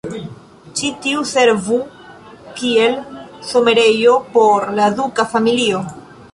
[0.79, 1.77] Ĉi tiu servu
[2.61, 2.97] kiel
[3.53, 5.87] somerejo por la duka familio.